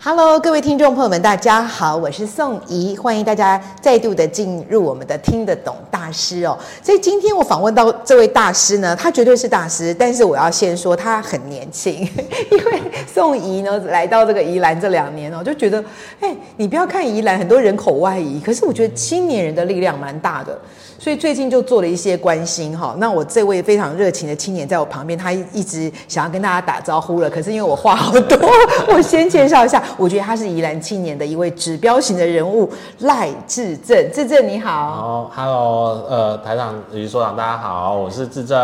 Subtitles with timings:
[0.00, 6.56] Hello，各位听众朋友们，大家好，我是宋怡，欢迎大家再度的进入我们的听得懂大师哦。
[6.80, 11.94] 所以今天我访问到这位大师呢，他绝对是大师，但是我要先说他很年轻，
[12.52, 12.80] 因为
[13.12, 15.84] 宋怡呢来到这个宜兰这两年哦，就觉得，
[16.20, 20.56] 哎，你不要看宜兰很多人口外移，可是我觉得青年人的力量蛮大的。
[21.00, 28.36] 所以最近就做了一些关心哈，那我这位非常热情的青年在我旁边，他一直想要跟大家打招呼了，可是因为我话好多，
[28.92, 34.70] 我先介绍一下，我觉得他是宜兰青年的一位指标型的人物赖志正，志正你好。
[34.70, 38.58] 好，Hello，呃，台长以及所长大家好，我是志正。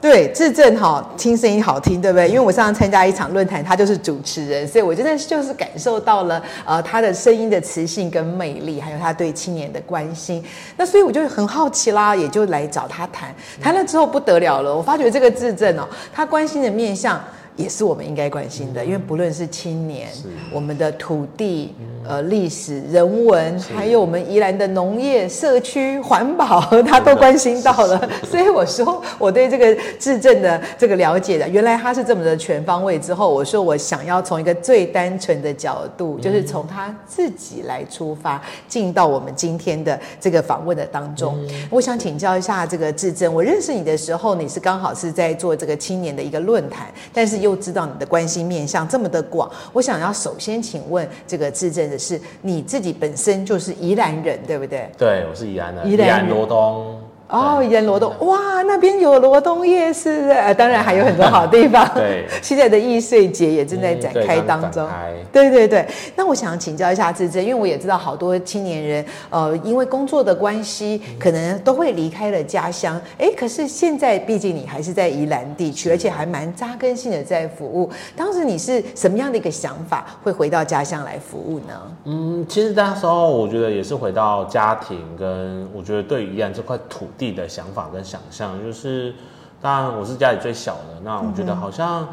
[0.00, 2.28] 对，志正哈，听声音好听，对不对？
[2.28, 10.44] 因为我上次参加一场论坛，他就是主持人，所以我真的就是感受到了呃他的声音的磁性跟魅力，还有他对青年的关心。
[10.76, 11.68] 那所以我就很好。
[11.70, 14.74] 奇啦，也就来找他谈，谈了之后不得了了。
[14.74, 17.20] 我发觉这个志正哦，他关心的面向
[17.58, 20.08] 也是我们应该关心的，因为不论是青年，
[20.50, 21.74] 我们的土地。
[22.06, 28.08] 呃，历史、人文，还有我们宜兰的农业、社区、环保，他都关心到了。
[28.24, 32.98] 所以我说，我对这个志正的这个了解的，原来他是这么的全方位。
[32.98, 41.38] 之后，我说我想要从一个最单纯的角度，就是从他自己来出发，进到我们今天的这个访问的当中。
[41.68, 49.50] 我想请教一下这个志正，我认识你的时候，你是刚好是在做这个青年的一个论坛，但是又知道你的关心面向这么的广。
[49.72, 51.98] 我想要首先请问这个质证的。
[51.98, 54.88] 是你自己本身就是宜兰人，对不对？
[54.96, 56.97] 对，我是宜兰的，宜兰罗东。
[57.28, 61.86] 哦，沿罗东哇，那边有罗东夜市，呃，当然还有很多好地方。
[61.94, 64.86] 对， 现在的易碎节也正在展开当中。
[64.86, 72.98] 嗯、对，对对对，那我想请教一下志正，因为我也知道好多青年人，呃，因为工作的关系，可能都会离开了家乡。
[73.18, 77.90] 哎，可是现在毕竟你还是在宜兰地区，而且还蛮扎根性的在服务。
[78.16, 81.74] 当时你是什么样的一个想法，会回到家乡来服务呢？
[82.06, 87.06] 嗯，其实那时候我觉得也是回到家庭，跟我觉得对宜兰这块土。
[87.18, 89.12] 地的想法跟想象，就是
[89.60, 92.06] 当然我是家里最小的，那我觉得好像、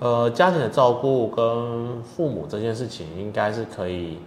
[0.00, 4.18] 嗯、呃家庭的照顾跟父母这件事情，应该是可以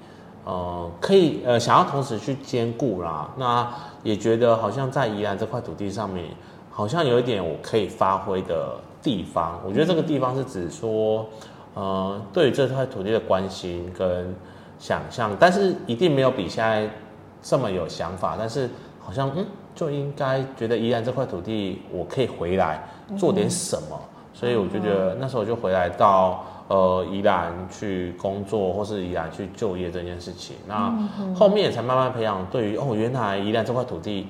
[0.43, 3.29] 呃可以呃想要同时去兼顾啦。
[3.37, 3.71] 那
[4.01, 6.25] 也觉得好像在宜兰这块土地上面，
[6.71, 9.59] 好像有一点我可以发挥的地方。
[9.63, 11.25] 我觉得这个地方是指说
[11.75, 14.35] 呃对于这块土地的关心跟
[14.79, 16.89] 想象，但是一定没有比现在
[17.43, 18.67] 这么有想法，但是
[18.99, 19.45] 好像嗯。
[19.75, 30.55] 就应该觉得宜兰这块土地，我可以回来做点什么，嗯、所以我就觉得那时候就回来到呃宜兰去工作，或是宜兰去就业这件事情。
[30.67, 30.93] 那
[31.33, 34.27] 后面也才慢慢培养对于哦，原来宜兰这块土地，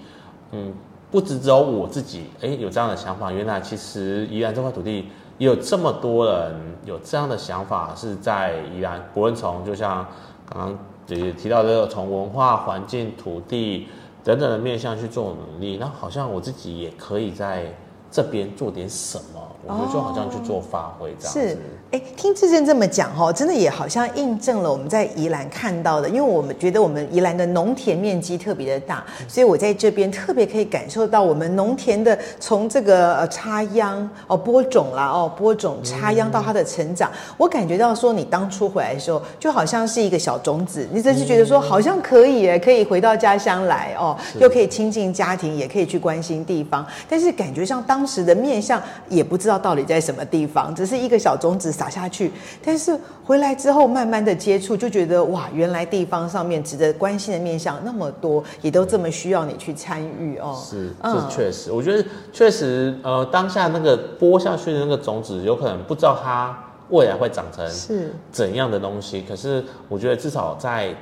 [0.51, 0.73] 嗯，
[1.11, 6.55] 不只只有我自己哎有这样的想法，原来其实宜兰这块土地也有这么多人
[6.85, 10.07] 有这样的想法，是在宜兰，不论从就像
[10.49, 13.89] 刚刚姐姐提到这个从文化环境、土地。
[14.23, 17.73] 等等的面向去做努力，那好像我自己也可以在
[18.09, 19.52] 这边做点什么。
[19.65, 21.39] 我觉得就好像去做发挥这样子。
[21.39, 21.57] 是，
[21.91, 49.52] 哎，听志正这么讲哈，真的也好像印证了我们在宜兰看到的，因为我们觉得我们宜兰的农田面积特别的大，所以我在这边特别可以感受到我们农田的从这个呃插秧哦播种啦哦播种插秧到它的成长，嗯、我感觉到说你当初回来的时候就好像是一个小种子，你只是觉得说好像可以哎，可以回到家乡来哦，又可以亲近家庭，也可以去关心地方，但是感觉上当时的面向也不知道。
[49.57, 50.73] 到底在什么地方？
[50.75, 52.31] 只是一个小种子撒下去，
[52.63, 60.59] 但是回来之后慢慢的接触，就觉得哇，原来地方上面值得关心的面向那么多，也都这么需要你去参与哦。
[60.63, 66.57] 是，这确实，我觉得确实，呃，当下那个播下去的那个种子，有可能不知道它
[66.89, 70.93] 未来会长成是怎样的东西，是可是我觉得至少在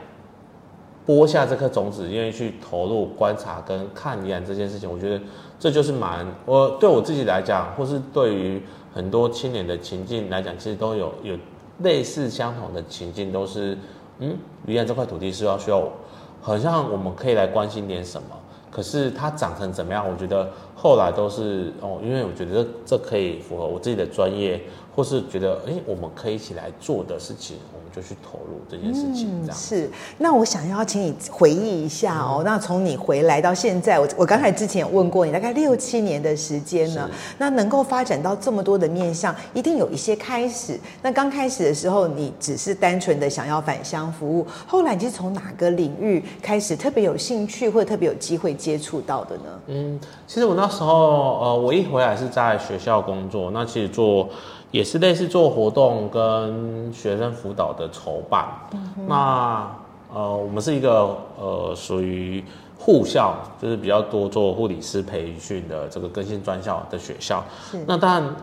[1.11, 5.21] 播下这颗种子，愿意去投入观察跟看一眼这件事情，我觉得。
[5.61, 8.59] 这就是蛮我对我自己来讲，或是对于
[8.95, 11.37] 很多青年的情境来讲，其实都有有
[11.83, 13.77] 类似相同的情境，都是
[14.17, 14.35] 嗯，
[14.65, 15.87] 一样这块土地是要需要，
[16.41, 18.29] 好像我们可以来关心点什么，
[18.71, 20.49] 可是它长成怎么样，我觉得
[20.81, 24.59] 后来都是哦，因为我觉得这这可以符合我自己的专业，
[24.95, 27.57] 或是觉得哎，我们可以一起来做的事情。
[27.71, 29.89] 我们就去投入这件事情，这样、嗯、是。
[30.17, 32.37] 那我想要请你回忆一下哦。
[32.39, 37.07] 嗯、那从你回来到现在，我我刚才之前有问过你，大概六七年的时间呢。
[37.37, 40.79] 那能够发展到这么多的面向，一定有一些开始。
[41.03, 49.43] 那刚开始的时候，你只是单纯的想要返乡服务，后来你是从哪个领域开始特别有兴趣，或者特别有机会接触到的呢？
[49.67, 54.27] 嗯，其实我那时候呃，我一回来是在学校工作，那其实做。
[54.71, 58.45] 也是类似做活动跟学生辅导的筹办。
[58.71, 59.69] 嗯、那
[60.13, 62.41] 呃，我们是一个呃属于
[62.79, 67.43] 护校，就是比较多做护理师培训的这个更新专校的学校。
[67.69, 68.35] 是那当然，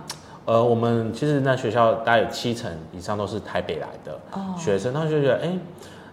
[0.44, 4.20] 呃，我们其实那学校大概有七成以上都是台北来的
[4.58, 5.58] 学生，他、哦、就觉得，哎、欸，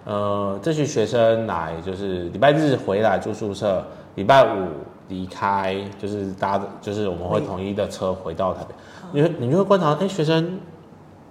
[0.06, 3.86] 呃，这群学生来就是礼拜日回来住宿舍，
[4.16, 4.70] 礼拜五
[5.08, 8.74] 离开，就是搭就是我们会统一的车回到台北。
[9.12, 10.60] 你你就会观察，哎、欸，学生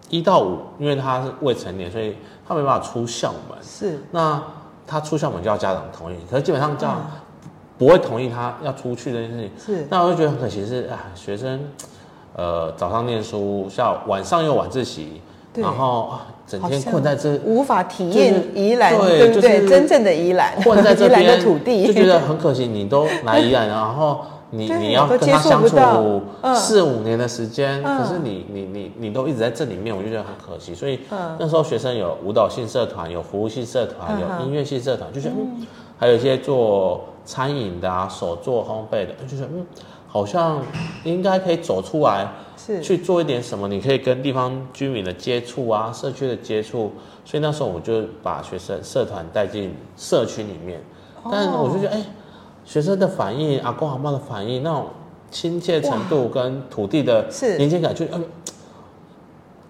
[0.09, 2.17] 一到五，因为他是未成年，所以
[2.47, 3.59] 他没办法出校门。
[3.62, 4.43] 是，那
[4.87, 7.11] 他出校门就要家长同意，可是基本上家长
[7.76, 9.50] 不会同意他要出去这件事情。
[9.59, 11.61] 是，那我就觉得很可惜是，啊，学生，
[12.37, 15.21] 呃，早上念书，下午晚上又晚自习，
[15.55, 22.67] 然后整天困在这，无法体验宜兰，对，对真正的宜兰， 困在这边的土地，就觉得很可惜。
[22.67, 24.20] 你都来宜兰，然后。
[24.56, 25.76] 你你要跟他相处
[26.55, 30.73] 四五年的时间，嗯、可是你你你你都一直在这里面，我就觉得很可惜。
[30.73, 31.00] 所以
[31.41, 35.67] 那时候学生有舞蹈系社团，有服务系社团，有音乐系社团，就觉得嗯，
[35.99, 39.67] 还有一些做餐饮的啊，手做烘焙的，就觉得嗯，
[40.14, 40.62] 好像
[41.02, 43.66] 应该可以走出来，是去做一点什么。
[43.66, 46.93] 你可以跟地方居民的接触啊，社区的接触。
[47.25, 50.81] 所以那时候我就把学生社团带进社区里面，
[51.28, 51.96] 但我就觉得哎。
[51.99, 52.05] 欸
[52.66, 54.87] 学生的反应，阿公阿妈的反应，那种
[55.31, 57.28] 亲切程度跟土地的
[57.58, 58.25] 连接感，就嗯，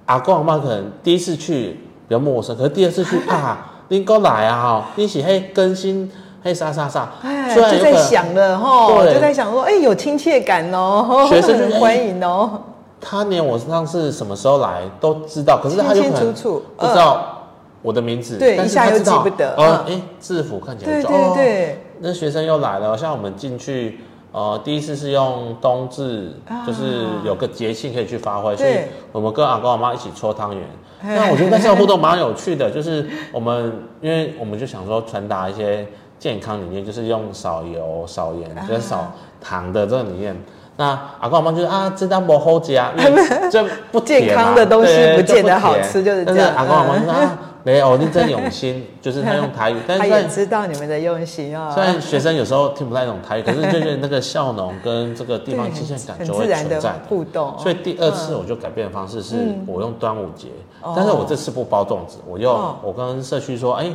[0.07, 1.71] 阿公阿妈可能第一次去
[2.09, 6.09] 比较陌生，可是第二次去 啊，你过来啊哈，一起嘿更新
[6.45, 12.61] 嘿啥啥啥，哎，就在想了哈，就在想说，哎，有亲切感哦，学生就 欢迎哦。
[13.01, 17.47] 他连我上次什么时候来都知道，可是他有可能不知道
[17.81, 21.81] 我的名字，对，一下又记不得，呃，哎，制服看起来就对对对。
[22.01, 24.01] 那学生又来了，像我们进去，
[24.31, 30.63] 呃，第一次是用冬至，啊、就是有个节庆可以去发挥，对所以我们跟阿公阿妈一起搓汤圆。
[31.07, 35.87] 那我觉得这个互动蛮有趣的，就是我们，因为我们就想说传达一些
[36.25, 39.13] 健康理念，就是用少油、少盐跟少
[39.43, 40.35] 糖的这个理念。
[40.79, 43.23] 那阿公阿妈就是啊，这单不好吃啊， 因为
[43.53, 43.63] 这
[43.93, 46.35] 不健康的东西不见得好吃，就是这样。
[46.35, 47.39] 但是阿公阿妈说啊。
[47.67, 51.71] 没有，你真用心，就是他用台语，但是他也知道你们的用心啊。
[51.71, 57.55] 虽然学生有时候听不太懂台语，可是就是那个笑容跟这个地方亲切感就会存在互动。
[57.59, 60.49] 所以第二次我就改变的方式是我用端午节，
[60.95, 63.91] 但是我这次不包粽子，我用我跟社区说，哎，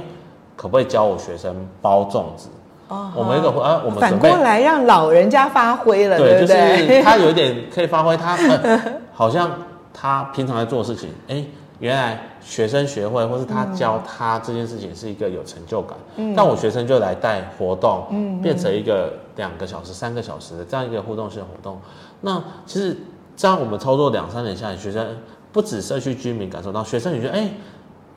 [0.59, 2.49] 可不可以教我学生包粽子？
[2.89, 6.87] 哦我们一个啊，我们反过来让老人家发挥了，对不对？
[6.87, 8.37] 就是他有一点可以发挥，他
[9.13, 9.49] 好像
[9.93, 11.45] 他平常在做的事情，哎。
[11.79, 15.97] 原来学生学会，或是他教他这件事情是一个有成就感。
[16.17, 21.79] 嗯，但我学生就来带活动，嗯，变成一个两个小时、三个小时的这样一个互动性活动。
[22.19, 22.97] 那其实
[23.37, 25.07] 这样我们操作两三年下来，学生
[25.53, 27.49] 不止社区居民感受到，学生也觉得，哎，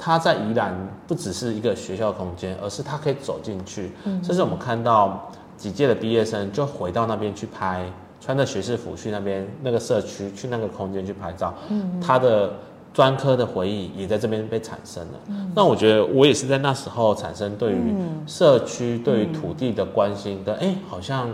[0.04, 0.74] 他在宜兰
[1.06, 3.92] 不只是一个学校空间，而是他可以走进去。
[4.02, 7.88] 嗯，这是我们看到几届的毕业生就回到那边去拍，
[8.20, 11.54] 穿着学士服去那边那个社区去那个空间去拍照。
[11.68, 12.52] 嗯，他的。
[12.94, 15.18] 专科的回忆也在这边被产生了。
[15.28, 17.94] 嗯、那我觉得我也是在那时候产生对于
[18.26, 20.52] 社区、嗯、对于土地的关心的。
[20.56, 21.26] 哎、欸，好像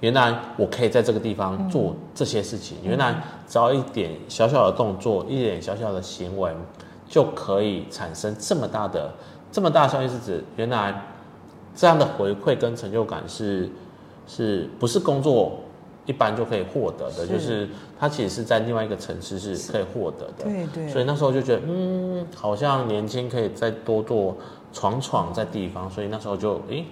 [0.00, 2.78] 原来我可以在这个地方做这些事情。
[2.82, 3.14] 嗯、原来
[3.46, 6.50] 只要一点小小的动作，一点小小的行为，
[7.08, 9.12] 就可以产生这么大的、
[9.50, 10.08] 这么大的效益。
[10.08, 11.02] 是指原来
[11.74, 13.68] 这样的回馈跟成就感是
[14.26, 15.60] 是不是工作？
[16.06, 17.68] 一般就可以获得的，是就是
[18.00, 20.88] 它其实是在另外一个层次是可以获得的，对对。
[20.88, 24.34] 所以那时候就觉得，嗯，好像年轻可以再多做
[24.72, 26.86] 闯闯在地方，所以那时候就诶、欸，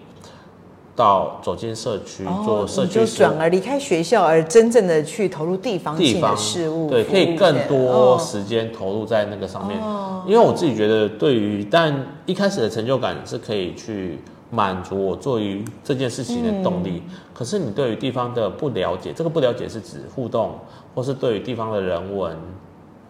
[0.96, 9.80] 到走进社区、哦、做社区，就转而离开学校，而真正的去投入地方性的事物，对，可以更多时间投入在那个上面。
[9.80, 14.18] 哦、因为我自己觉得，对于但一开始的成就感是可以去。
[14.48, 20.52] 满足我做于这件事情的动力，嗯、可是你对于地方的不了解，这个不了解是指互动，
[20.94, 22.34] 或是对于地方的人文、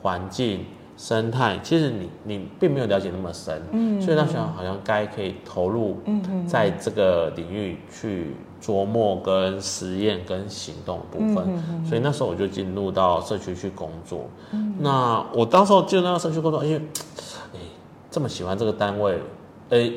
[0.01, 0.65] 环境、
[0.97, 5.99] 生态，其实你你并没有了解那么深，嗯，所以那时候好像该可以投入
[6.47, 11.87] 在这个领域去琢磨、跟实验、跟行动的部分。
[11.87, 14.25] 所以那时候我就进入到社区去工作。
[14.53, 16.79] 嗯、那我当时候进入到社区工作，因为
[17.53, 17.61] 哎
[18.11, 19.21] 这么喜欢这个单位，
[19.69, 19.93] 哎，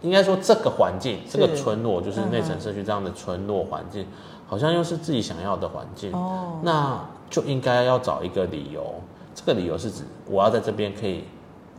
[0.00, 4.06] 应该说这个环境，是这个村落就是内城社区这样的村落环境，嗯、
[4.46, 6.10] 好像又是自己想要的环境。
[6.14, 8.94] 哦，那就应该要找一个理由。
[9.38, 11.24] 这个理由是指我要在这边可以。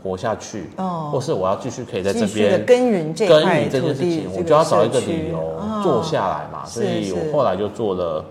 [0.02, 6.64] 活下去，哦，或是我要继续可以在这边耕耘这耕耘这件事情，我就要找一个理由做下来嘛。
[6.64, 8.24] 所以我后来就做了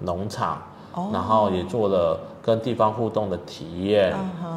[0.00, 0.62] 农场，
[1.10, 4.14] 然后也做了跟地方互动的体验，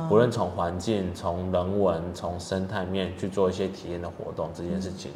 [0.10, 5.10] 不论从环境、从人文、从生态面去做一些体验的活动这件事情。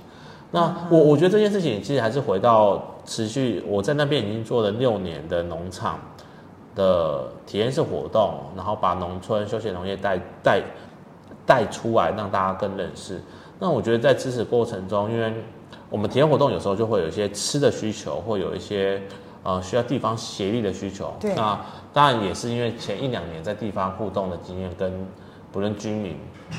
[0.52, 6.00] 那我我觉得这件事情其实还是回到持续，我在那边已经做了六年的农场
[6.76, 10.62] 的体验式活动，然后把农村休闲农业带带。
[11.44, 13.20] 带出来让大家更认识。
[13.60, 15.34] 那我觉得在支持过程中，因为
[15.90, 19.02] 我们体验活动有时候就会有一些吃的需求，或有一些
[19.44, 21.12] 呃需要地方协力的需求。
[21.20, 21.34] 对。
[21.36, 21.60] 那
[21.92, 24.94] 当然也是因为前一两年在地方互动的经验，跟
[25.52, 26.16] 不论居民、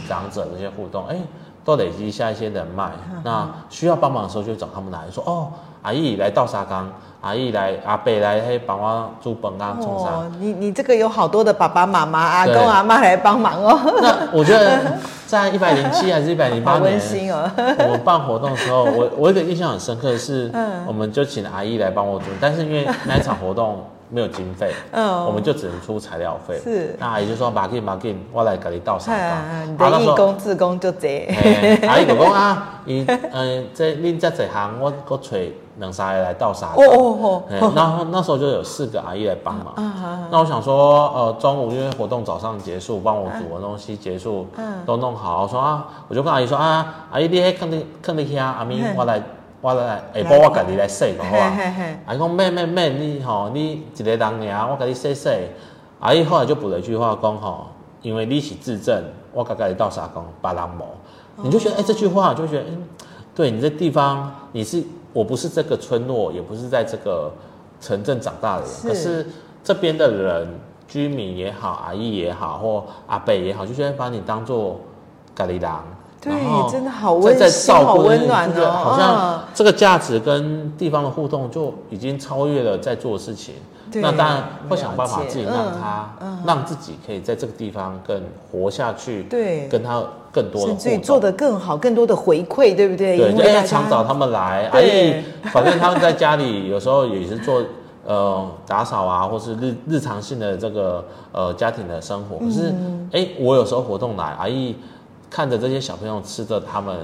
[0.08, 1.16] 长者这些互动，哎，
[1.64, 2.90] 都累积下一些人脉。
[3.24, 5.48] 那需要帮忙的时候，就找他们来说哦。
[5.82, 6.88] 阿姨来倒沙缸，
[7.20, 10.10] 阿姨来阿伯来嘿帮我煮饭啊，冲啥？
[10.12, 13.76] 哦，你你这个有好多的爸爸妈妈、阿公阿妈来帮忙哦。
[14.00, 14.78] 那我觉得
[15.26, 17.50] 在一百零七还是一百零八年，温馨哦。
[17.56, 23.84] 我办活动的时候，我我有一个印象很深刻的是，嗯，我们就请阿姨来帮我煮，但是因为那一场活动。
[24.14, 26.60] 没有经费，嗯，我们就只能出材料费。
[26.62, 31.26] 是，那阿姨就说：“马进马进，我来给你倒沙缸。”你的义工志工就这。
[31.88, 35.38] 阿姨就讲啊，伊嗯，这恁这这行，我我找
[35.78, 36.84] 两三个来倒沙缸。
[36.84, 37.72] 哦哦哦。
[37.74, 39.72] 然后那时候就有四个阿姨来帮忙。
[40.30, 45.44] 那我想说，呃，中午因为活动早上结束，帮我煮完东西结束，嗯，都弄好。
[45.44, 49.22] 我说啊，我就跟阿姨说啊，阿姨你喺坑里坑里遐，阿明我来。
[49.62, 51.56] 我来下晡我家己来洗，讲好啊。
[52.06, 55.30] 阿姨讲免免免，你吼你一个人尔，我家己洗洗。
[56.00, 57.68] 阿姨后来就补了一句话讲吼，
[58.02, 59.00] 因为你是自证，
[59.32, 61.44] 我家己到啥讲，别人无。
[61.44, 62.82] 你就觉得哎、欸，这句话就觉得嗯，
[63.36, 67.30] 对你这地方你是我不是这个村落，也不是在这个
[67.80, 69.26] 城镇长大的人，是可是
[69.62, 70.48] 这边的人
[70.88, 74.80] 居民也好，阿姨也好，或阿伯也好，就觉得把你当做
[75.36, 75.70] 家里人。
[76.22, 76.32] 对，
[76.70, 78.70] 真的好温馨，好温暖哦。
[78.70, 83.54] 好像这个价值跟地方的互动就已经超越了在做的事情。
[83.94, 86.08] 那当然会想办法自己让他，
[86.46, 89.24] 让自己可以在这个地方更活下去。
[89.24, 93.18] 对，跟他更多的互动，做得更好，更多的回馈，对不对？
[93.18, 97.62] 对，因为常找他们来，阿姨，反正他们在家里有时候也是做
[98.06, 102.38] 呃打扫啊，或是日日常性的这个呃家庭的生活。
[102.38, 102.72] 可是
[103.12, 104.74] 哎，我有时候活动来，阿姨。
[105.32, 106.94] 看着这些小朋友吃着他们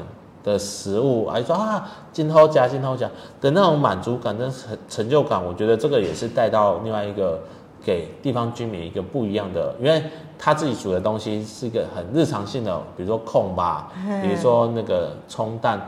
[0.45, 3.09] 的食物，哎，说啊，今后加今后加
[3.41, 7.41] 的那种满足感跟成成就感，我觉得这个也是带到另外一个
[7.83, 10.03] 给地方居民一个不一样的，因为
[10.39, 13.91] 他自己煮的东西是一个很日常性的，比如说控吧，
[14.23, 15.81] 比如说那个葱蛋，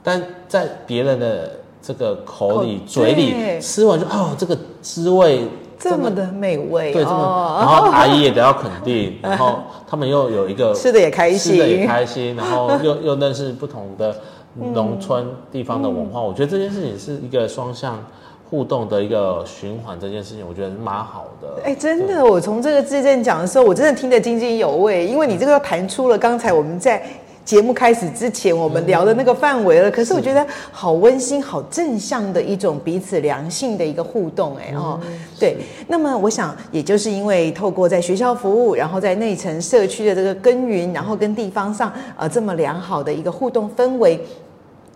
[0.00, 1.50] 但在别人的
[1.82, 5.48] 这个口里嘴里吃完就哦，这个滋味。
[5.78, 14.14] 这么的美味，对，这么，然后阿姨也得到肯定， 然后他们又有一个吃的也开心，吃的也开心，然后又又认识不同的
[14.54, 18.04] 农村地方的文化，我觉得这件事情是一个双向
[18.50, 21.48] 互动的一个循环，这件事情我觉得是蛮好的。
[21.64, 27.02] 哎，真的，我从这个志正讲的时候，我真的听得津津有味，因为你这个要谈出了刚才我们在。
[27.48, 29.90] 节目开始之前，我们聊的那个范围了。
[29.90, 35.00] 可是我觉得好温馨、好正向的一种彼此良性的一个互动，哎哦，
[35.40, 35.56] 对。
[35.86, 44.20] 那么我想，也就是因为透过在学校服务，然后在内城社区的这个耕耘，然后跟地方上呃这么良好的一个互动氛围，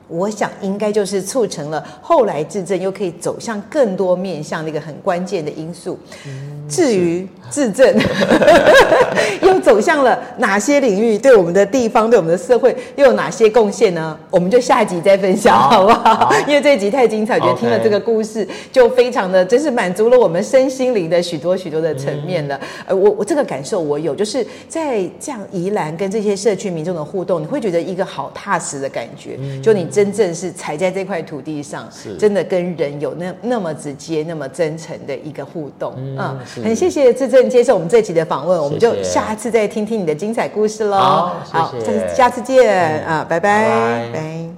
[0.09, 5.99] 我想应该就是促成了后来志正又可以走向更多面向的一个很关键的因素。
[6.69, 7.95] 至于自证
[9.43, 14.19] 又走向了哪些领域，对我们的地方、对我们的社会又有哪些贡献呢？
[14.31, 16.15] 我们就下一集再分享，好不好？
[16.15, 22.59] 好， 因为这一集太精彩，我觉得听了这个故事就非常的，真是满足了我们身心灵的许多许多的层面了。
[22.87, 31.87] 呃，我我这个感受我有，就是在这样宜兰跟这些社区民众的互动，你会觉得一个好踏实的感觉，就你真正是踩在这块土地上，
[32.19, 36.39] 真的跟人有那那么直接、那么真诚的一个互动，嗯。
[36.63, 41.31] 很谢谢志正接受我们这集的访问，我们就下次再听听你的精彩故事喽。
[41.45, 43.41] 好，谢谢，下次见啊，拜。
[43.41, 44.11] 拜，拜。
[44.13, 44.52] 拜。